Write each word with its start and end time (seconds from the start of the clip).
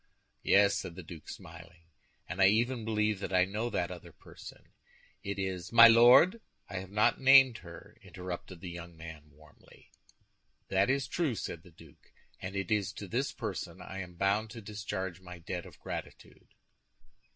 "Yes," 0.41 0.77
said 0.79 0.95
the 0.95 1.03
duke, 1.03 1.29
smiling, 1.29 1.91
"and 2.27 2.41
I 2.41 2.47
even 2.47 2.83
believe 2.83 3.19
that 3.19 3.31
I 3.31 3.45
know 3.45 3.69
that 3.69 3.91
other 3.91 4.11
person; 4.11 4.71
it 5.21 5.37
is—" 5.37 5.71
"My 5.71 5.87
Lord, 5.87 6.41
I 6.67 6.77
have 6.77 6.89
not 6.89 7.21
named 7.21 7.59
her!" 7.59 7.95
interrupted 8.01 8.61
the 8.61 8.71
young 8.71 8.97
man, 8.97 9.29
warmly. 9.29 9.91
"That 10.69 10.89
is 10.89 11.07
true," 11.07 11.35
said 11.35 11.61
the 11.61 11.69
duke; 11.69 12.11
"and 12.39 12.55
it 12.55 12.71
is 12.71 12.93
to 12.93 13.07
this 13.07 13.31
person 13.31 13.79
I 13.79 13.99
am 13.99 14.15
bound 14.15 14.49
to 14.49 14.61
discharge 14.63 15.21
my 15.21 15.37
debt 15.37 15.67
of 15.67 15.77
gratitude." 15.79 16.49